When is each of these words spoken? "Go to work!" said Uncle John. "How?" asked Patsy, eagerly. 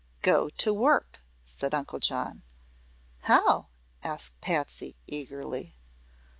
"Go 0.23 0.49
to 0.57 0.73
work!" 0.73 1.21
said 1.43 1.75
Uncle 1.75 1.99
John. 1.99 2.41
"How?" 3.19 3.67
asked 4.01 4.41
Patsy, 4.41 4.97
eagerly. 5.05 5.75